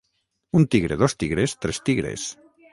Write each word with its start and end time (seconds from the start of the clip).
Un 0.59 0.63
tigre, 0.75 0.97
dos 1.03 1.15
tigres, 1.21 1.55
tres 1.65 1.83
tigres 1.87 2.29